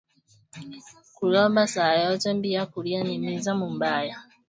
Ku 1.15 1.23
lomba 1.29 1.63
saa 1.67 1.93
yote 1.99 2.33
bia 2.33 2.65
kuria 2.65 3.03
ni 3.03 3.17
miza 3.17 3.51
mubaya 3.59 4.17